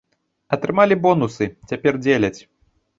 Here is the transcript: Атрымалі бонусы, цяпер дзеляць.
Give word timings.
Атрымалі 0.57 0.97
бонусы, 1.05 1.51
цяпер 1.73 2.03
дзеляць. 2.07 2.37